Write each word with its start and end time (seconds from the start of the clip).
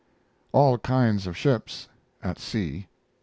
ALL 0.51 0.79
KINDS 0.79 1.27
OF 1.27 1.37
SHIPS 1.37 1.87
(at 2.23 2.39
sea). 2.39 2.87